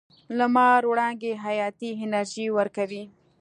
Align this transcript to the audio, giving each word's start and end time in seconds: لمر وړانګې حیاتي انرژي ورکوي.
لمر 0.37 0.81
وړانګې 0.91 1.33
حیاتي 1.43 1.89
انرژي 2.03 2.47
ورکوي. 2.57 3.03